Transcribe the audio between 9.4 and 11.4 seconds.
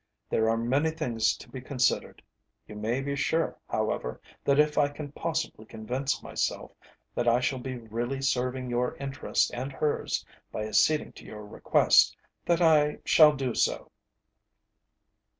and hers by acceding to